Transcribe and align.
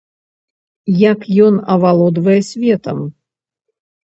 Як 1.11 1.19
ён 1.49 1.59
авалодвае 1.75 2.39
светам? 2.49 2.97